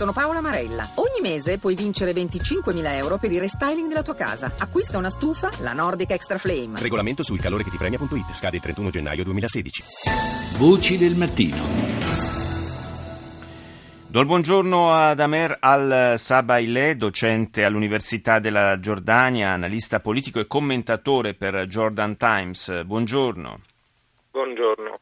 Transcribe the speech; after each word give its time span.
Sono 0.00 0.14
Paola 0.14 0.40
Marella. 0.40 0.88
Ogni 0.94 1.20
mese 1.20 1.58
puoi 1.58 1.74
vincere 1.74 2.12
25.000 2.12 2.94
euro 2.94 3.18
per 3.18 3.30
il 3.32 3.38
restyling 3.38 3.86
della 3.86 4.00
tua 4.00 4.14
casa. 4.14 4.50
Acquista 4.58 4.96
una 4.96 5.10
stufa, 5.10 5.50
la 5.60 5.74
Nordic 5.74 6.12
Extra 6.12 6.38
Flame. 6.38 6.80
Regolamento 6.80 7.22
sul 7.22 7.38
calore 7.38 7.64
che 7.64 7.68
ti 7.68 7.76
premia.it. 7.76 8.32
Scade 8.32 8.56
il 8.56 8.62
31 8.62 8.88
gennaio 8.88 9.24
2016. 9.24 9.82
Voci 10.56 10.96
del 10.96 11.16
mattino. 11.16 11.58
Do 14.06 14.20
il 14.20 14.26
buongiorno 14.26 14.94
ad 14.94 15.20
Amer 15.20 15.58
al-Sabaileh, 15.60 16.96
docente 16.96 17.62
all'Università 17.62 18.38
della 18.38 18.80
Giordania, 18.80 19.50
analista 19.50 20.00
politico 20.00 20.40
e 20.40 20.46
commentatore 20.46 21.34
per 21.34 21.66
Jordan 21.66 22.16
Times. 22.16 22.84
Buongiorno. 22.84 23.60
Buongiorno. 24.30 24.99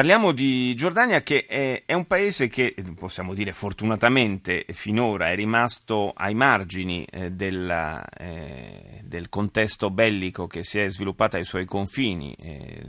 Parliamo 0.00 0.32
di 0.32 0.74
Giordania 0.76 1.22
che 1.22 1.44
è, 1.44 1.82
è, 1.84 1.92
un 1.92 2.06
paese 2.06 2.48
che, 2.48 2.74
possiamo 2.98 3.34
dire 3.34 3.52
fortunatamente, 3.52 4.64
finora 4.70 5.28
è 5.28 5.34
rimasto 5.34 6.14
ai 6.16 6.32
margini 6.32 7.04
eh, 7.04 7.32
della, 7.32 8.02
eh, 8.08 9.02
del 9.04 9.28
contesto 9.28 9.90
bellico 9.90 10.46
che 10.46 10.64
si 10.64 10.78
è 10.78 10.88
sviluppato 10.88 11.36
ai 11.36 11.44
suoi 11.44 11.66
confini. 11.66 12.32
Eh, 12.32 12.82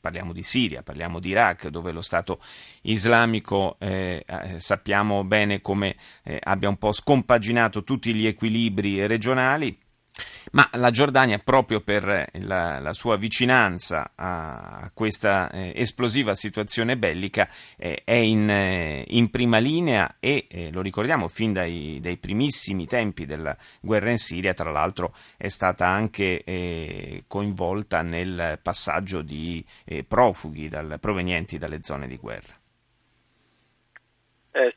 parliamo 0.00 0.32
di 0.32 0.44
Siria, 0.44 0.84
parliamo 0.84 1.18
di 1.18 1.30
Iraq, 1.30 1.70
dove 1.70 1.90
lo 1.90 2.02
Stato 2.02 2.40
islamico 2.82 3.74
eh, 3.80 4.24
eh, 4.24 4.60
sappiamo 4.60 5.24
bene 5.24 5.60
come 5.60 5.96
eh, 6.22 6.38
abbia 6.40 6.68
un 6.68 6.76
po' 6.76 6.92
scompaginato 6.92 7.82
tutti 7.82 8.14
gli 8.14 8.28
equilibri 8.28 9.04
regionali. 9.08 9.76
Ma 10.54 10.68
la 10.74 10.92
Giordania, 10.92 11.38
proprio 11.38 11.80
per 11.80 12.28
la, 12.32 12.78
la 12.78 12.92
sua 12.92 13.16
vicinanza 13.16 14.12
a 14.14 14.88
questa 14.94 15.50
eh, 15.50 15.72
esplosiva 15.74 16.36
situazione 16.36 16.96
bellica, 16.96 17.48
eh, 17.76 18.02
è 18.04 18.14
in, 18.14 18.48
eh, 18.48 19.04
in, 19.08 19.30
prima 19.30 19.58
linea 19.58 20.16
e, 20.20 20.46
eh, 20.48 20.70
lo 20.70 20.80
ricordiamo, 20.80 21.26
fin 21.26 21.52
dai, 21.52 21.98
dai, 22.00 22.18
primissimi 22.18 22.86
tempi 22.86 23.26
della 23.26 23.56
guerra 23.80 24.10
in 24.10 24.18
Siria, 24.18 24.54
tra 24.54 24.70
l'altro 24.70 25.12
è 25.36 25.48
stata 25.48 25.88
anche 25.88 26.44
eh, 26.44 27.24
coinvolta 27.26 28.02
nel 28.02 28.60
passaggio 28.62 29.22
di 29.22 29.64
eh, 29.84 30.04
profughi 30.04 30.68
dal, 30.68 30.98
provenienti 31.00 31.58
dalle 31.58 31.82
zone 31.82 32.06
di 32.06 32.16
guerra. 32.16 32.63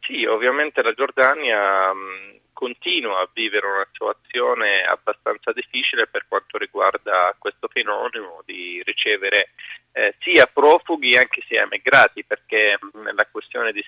Sì, 0.02 0.26
ovviamente 0.26 0.82
la 0.82 0.94
Giordania... 0.94 1.94
Mh 1.94 2.38
continua 2.58 3.20
a 3.20 3.30
vivere 3.32 3.68
una 3.68 3.88
situazione 3.92 4.82
abbastanza 4.82 5.52
difficile 5.52 6.08
per 6.08 6.26
quanto 6.28 6.58
riguarda 6.58 7.36
questo 7.38 7.68
fenomeno 7.68 8.42
di 8.46 8.82
ricevere 8.84 9.52
eh, 9.92 10.16
sia 10.22 10.48
profughi 10.48 11.16
anche 11.16 11.44
sia 11.48 11.62
emigrati, 11.62 12.24
perché 12.24 12.80
nella 12.94 13.28
questione 13.30 13.72
di, 13.72 13.86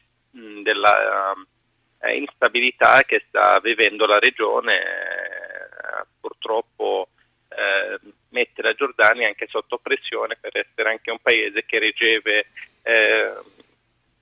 della 0.62 1.34
uh, 1.34 2.08
instabilità 2.10 3.02
che 3.02 3.24
sta 3.28 3.60
vivendo 3.60 4.06
la 4.06 4.20
regione 4.20 4.78
eh, 4.78 6.06
purtroppo 6.20 7.10
eh, 7.48 8.00
mette 8.30 8.62
la 8.62 8.74
Giordania 8.74 9.26
anche 9.26 9.48
sotto 9.48 9.80
pressione 9.80 10.38
per 10.40 10.56
essere 10.56 10.92
anche 10.92 11.10
un 11.10 11.20
paese 11.20 11.66
che 11.66 11.80
riceve 11.80 12.46
eh, 12.84 13.34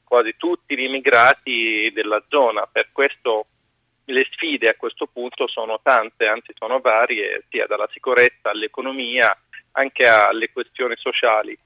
quasi 0.07 0.35
tutti 0.37 0.75
gli 0.77 0.83
immigrati 0.83 1.91
della 1.93 2.23
zona. 2.29 2.67
Per 2.71 2.89
questo 2.91 3.47
le 4.05 4.25
sfide 4.31 4.69
a 4.69 4.75
questo 4.75 5.07
punto 5.07 5.47
sono 5.47 5.79
tante, 5.83 6.27
anzi 6.27 6.53
sono 6.57 6.79
varie, 6.79 7.43
sia 7.49 7.67
dalla 7.67 7.89
sicurezza 7.91 8.49
all'economia, 8.49 9.37
anche 9.71 10.07
alle 10.07 10.49
questioni 10.51 10.95
sociali. 10.97 11.57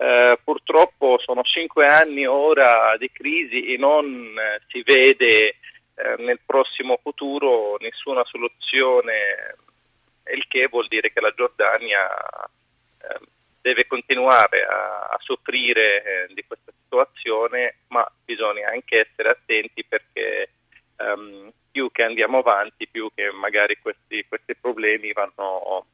Eh, 0.00 0.38
purtroppo 0.44 1.18
sono 1.18 1.42
cinque 1.42 1.86
anni 1.86 2.24
ora 2.24 2.96
di 2.96 3.10
crisi 3.10 3.74
e 3.74 3.76
non 3.78 4.06
eh, 4.38 4.60
si 4.68 4.82
vede 4.82 5.48
eh, 5.48 6.14
nel 6.18 6.38
prossimo 6.46 7.00
futuro 7.02 7.76
nessuna 7.80 8.22
soluzione, 8.24 9.56
il 10.32 10.46
che 10.46 10.68
vuol 10.68 10.86
dire 10.86 11.12
che 11.12 11.20
la 11.20 11.32
Giordania 11.34 12.06
eh, 12.06 13.26
deve 13.60 13.86
continuare 13.88 14.64
a, 14.64 15.16
soffrire 15.20 16.02
eh, 16.02 16.32
di 16.32 16.44
questa 16.46 16.72
situazione, 16.80 17.78
ma 17.88 18.08
bisogna 18.24 18.70
anche 18.70 19.06
essere 19.06 19.28
attenti 19.28 19.84
perché 19.84 20.50
um, 20.96 21.50
più 21.70 21.90
che 21.92 22.02
andiamo 22.18 22.38
avanti, 22.38 22.88
più 22.88 23.08
che 23.14 23.30
magari 23.30 23.78
questi, 23.80 24.24
questi 24.28 24.56
problemi 24.56 25.12
vanno, 25.12 25.86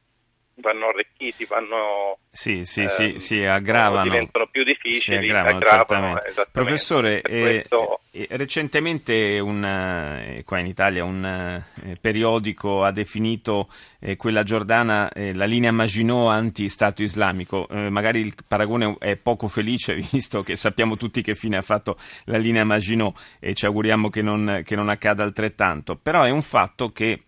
vanno 0.65 0.87
arricchiti, 0.87 1.45
vanno 1.45 2.17
sì, 2.31 2.65
sì, 2.65 2.87
sì, 2.87 3.15
sì, 3.17 3.43
aggravano. 3.43 4.03
diventano 4.03 4.47
più 4.51 4.63
difficili, 4.63 4.99
si 4.99 5.13
aggravano, 5.13 5.57
aggravano 5.57 6.19
Professore, 6.51 7.21
eh, 7.21 7.41
questo... 7.41 7.99
eh, 8.11 8.27
recentemente 8.31 9.39
un, 9.39 9.63
eh, 9.63 10.43
qua 10.43 10.59
in 10.59 10.65
Italia 10.65 11.03
un 11.03 11.23
eh, 11.23 11.97
periodico 12.01 12.83
ha 12.83 12.91
definito 12.91 13.69
eh, 13.99 14.15
quella 14.17 14.43
giordana 14.43 15.09
eh, 15.11 15.33
la 15.33 15.45
linea 15.45 15.71
Maginot 15.71 16.31
anti-Stato 16.31 17.03
islamico. 17.03 17.67
magari 17.69 18.19
il 18.19 18.33
paragone 18.47 18.95
è 18.99 19.15
poco 19.15 19.47
felice, 19.47 19.95
visto 20.11 20.41
che 20.41 20.55
sappiamo 20.55 20.97
tutti 20.97 21.21
che 21.21 21.35
fine 21.35 21.57
ha 21.57 21.61
fatto 21.61 21.97
la 22.25 22.37
linea 22.37 22.63
Maginot 22.63 23.37
e 23.39 23.53
ci 23.53 23.65
auguriamo 23.65 24.09
che 24.09 24.21
non, 24.21 24.61
che 24.65 24.75
non 24.75 24.89
accada 24.89 25.23
altrettanto. 25.23 25.95
Però 25.95 26.23
è 26.23 26.31
un 26.31 26.41
fatto 26.41 26.91
che 26.91 27.21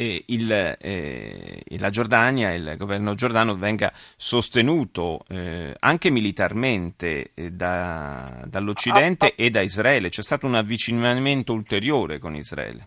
eh, 0.00 0.22
il, 0.26 0.76
eh, 0.80 1.62
la 1.78 1.90
Giordania, 1.90 2.54
il 2.54 2.76
governo 2.78 3.14
giordano 3.14 3.56
venga 3.56 3.92
sostenuto 4.16 5.24
eh, 5.28 5.74
anche 5.80 6.10
militarmente 6.10 7.32
eh, 7.34 7.50
da, 7.50 8.42
dall'Occidente 8.46 9.26
ah, 9.26 9.32
e 9.36 9.50
da 9.50 9.60
Israele. 9.60 10.08
C'è 10.08 10.22
stato 10.22 10.46
un 10.46 10.54
avvicinamento 10.54 11.52
ulteriore 11.52 12.20
con 12.20 12.36
Israele. 12.36 12.86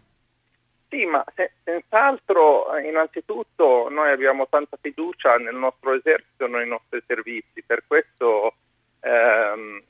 Sì, 0.88 1.06
ma 1.06 1.24
se, 1.36 1.52
senz'altro, 1.64 2.78
innanzitutto, 2.78 3.90
noi 3.90 4.12
abbiamo 4.12 4.48
tanta 4.50 4.78
fiducia 4.82 5.36
nel 5.36 5.56
nostro 5.56 5.94
esercito 5.94 6.46
e 6.46 6.50
nei 6.50 6.68
nostri 6.68 7.02
servizi, 7.06 7.62
per 7.66 7.84
questo 7.88 8.56
ehm, 9.02 9.84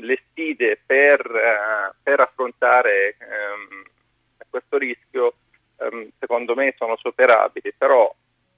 le 0.00 0.22
sfide 0.28 0.80
per, 0.84 1.20
eh, 1.20 1.94
per 2.02 2.20
affrontare 2.20 3.16
ehm, 3.18 3.82
questo 4.50 4.78
rischio 4.78 5.34
ehm, 5.90 6.08
secondo 6.18 6.54
me 6.54 6.74
sono 6.76 6.96
superabili, 6.96 7.72
però 7.76 8.12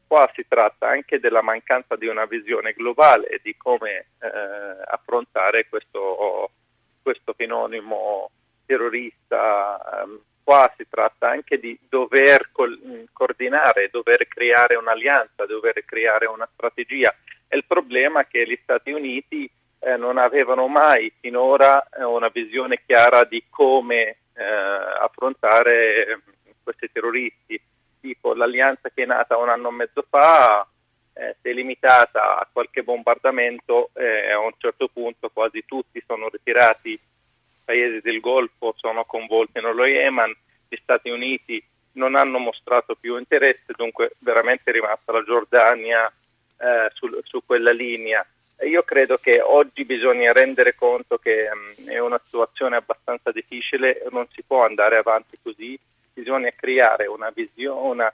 qua 0.06 0.28
si 0.34 0.44
tratta 0.48 0.88
anche 0.88 1.20
della 1.20 1.42
mancanza 1.42 1.94
di 1.96 2.06
una 2.06 2.24
visione 2.24 2.72
globale 2.72 3.28
e 3.28 3.40
di 3.42 3.56
come 3.56 4.06
eh, 4.18 4.28
affrontare 4.86 5.68
questo, 5.68 6.50
questo 7.00 7.32
fenomeno 7.34 8.30
terrorista. 8.66 10.02
Um, 10.04 10.20
qua 10.42 10.72
si 10.76 10.84
tratta 10.88 11.28
anche 11.28 11.60
di 11.60 11.78
dover 11.88 12.48
col- 12.50 13.06
coordinare, 13.12 13.88
dover 13.92 14.26
creare 14.26 14.74
un'alleanza, 14.74 15.46
dover 15.46 15.84
creare 15.84 16.26
una 16.26 16.48
strategia. 16.52 17.14
E 17.46 17.56
il 17.56 17.64
problema 17.64 18.22
è 18.22 18.26
che 18.26 18.44
gli 18.44 18.58
Stati 18.62 18.90
Uniti 18.90 19.48
eh, 19.78 19.96
non 19.96 20.18
avevano 20.18 20.66
mai 20.66 21.12
finora 21.20 21.88
eh, 21.88 22.02
una 22.02 22.28
visione 22.28 22.82
chiara 22.84 23.22
di 23.22 23.44
come 23.48 24.16
eh, 24.34 24.44
affrontare 24.44 26.22
questi 26.62 26.90
terroristi, 26.90 27.60
tipo 28.00 28.34
l'alleanza 28.34 28.90
che 28.90 29.02
è 29.02 29.06
nata 29.06 29.36
un 29.36 29.48
anno 29.48 29.68
e 29.68 29.72
mezzo 29.72 30.04
fa 30.08 30.66
eh, 31.12 31.36
si 31.40 31.48
è 31.48 31.52
limitata 31.52 32.38
a 32.38 32.48
qualche 32.50 32.82
bombardamento 32.82 33.90
e 33.94 34.04
eh, 34.04 34.30
a 34.32 34.38
un 34.38 34.52
certo 34.56 34.88
punto 34.88 35.28
quasi 35.30 35.64
tutti 35.66 36.02
sono 36.06 36.28
ritirati, 36.28 36.90
i 36.90 37.00
paesi 37.64 38.00
del 38.00 38.20
Golfo 38.20 38.74
sono 38.76 39.04
coinvolti 39.04 39.60
nello 39.60 39.84
Yemen, 39.84 40.34
gli 40.68 40.76
Stati 40.82 41.10
Uniti 41.10 41.62
non 41.92 42.14
hanno 42.14 42.38
mostrato 42.38 42.94
più 42.94 43.18
interesse, 43.18 43.74
dunque 43.76 44.12
veramente 44.18 44.70
è 44.70 44.72
rimasta 44.72 45.12
la 45.12 45.22
Giordania 45.22 46.06
eh, 46.06 46.90
su, 46.94 47.08
su, 47.24 47.42
quella 47.44 47.72
linea. 47.72 48.24
io 48.64 48.82
credo 48.82 49.16
che 49.16 49.40
oggi 49.40 49.84
bisogna 49.84 50.32
rendere 50.32 50.74
conto 50.74 51.18
che 51.18 51.50
mh, 51.52 51.82
mm, 51.82 51.88
è 51.88 51.98
una 51.98 52.20
situazione 52.24 52.76
abbastanza 52.76 53.32
difficile, 53.32 54.06
non 54.10 54.26
si 54.30 54.42
può 54.42 54.64
andare 54.64 54.96
avanti 54.96 55.38
così, 55.42 55.78
bisogna 56.30 56.52
creare 56.54 57.06
una 57.06 57.30
visione, 57.34 58.12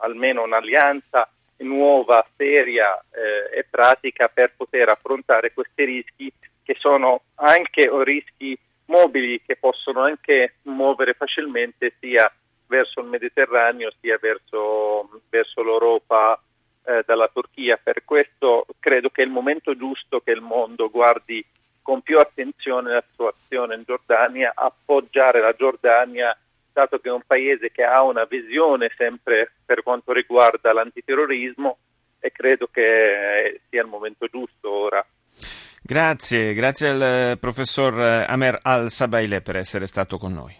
almeno 0.00 0.44
un'alleanza 0.44 1.28
nuova, 1.58 2.26
seria 2.36 2.98
eh, 3.10 3.58
e 3.58 3.66
pratica 3.68 4.28
per 4.28 4.54
poter 4.56 4.88
affrontare 4.88 5.52
questi 5.52 5.84
rischi 5.84 6.32
che 6.62 6.74
sono 6.78 7.20
anche 7.34 7.90
rischi 8.02 8.58
mobili 8.86 9.42
che 9.44 9.56
possono 9.56 10.00
anche 10.00 10.54
muovere 10.62 11.12
facilmente 11.12 11.92
sia 12.00 12.32
verso 12.66 13.00
il 13.00 13.06
Mediterraneo 13.08 13.92
sia 14.00 14.18
verso, 14.18 15.20
verso 15.28 15.62
l'Europa 15.62 16.40
eh, 16.84 17.02
dalla 17.04 17.28
Turchia. 17.28 17.78
Per 17.82 18.04
questo 18.04 18.64
credo 18.78 19.10
che 19.10 19.20
è 19.20 19.26
il 19.26 19.30
momento 19.30 19.76
giusto 19.76 20.20
che 20.20 20.30
il 20.30 20.40
mondo 20.40 20.88
guardi 20.88 21.44
con 21.82 22.00
più 22.00 22.18
attenzione 22.18 22.92
la 22.92 23.04
situazione 23.10 23.74
in 23.74 23.82
Giordania, 23.84 24.52
appoggiare 24.54 25.40
la 25.40 25.52
Giordania 25.52 26.34
dato 26.80 26.98
che 26.98 27.10
un 27.10 27.22
paese 27.26 27.70
che 27.70 27.82
ha 27.82 28.02
una 28.02 28.24
visione 28.24 28.92
sempre 28.96 29.52
per 29.64 29.82
quanto 29.82 30.12
riguarda 30.12 30.72
l'antiterrorismo 30.72 31.78
e 32.18 32.32
credo 32.32 32.68
che 32.70 33.60
sia 33.68 33.82
il 33.82 33.88
momento 33.88 34.26
giusto 34.26 34.70
ora. 34.70 35.04
Grazie, 35.82 36.52
grazie 36.54 36.88
al 36.88 37.38
professor 37.38 37.98
Amer 38.28 38.58
Al-Sabaile 38.62 39.40
per 39.40 39.56
essere 39.56 39.86
stato 39.86 40.18
con 40.18 40.32
noi. 40.32 40.54